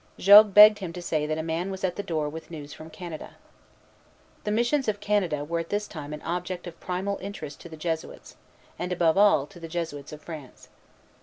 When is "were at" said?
5.45-5.69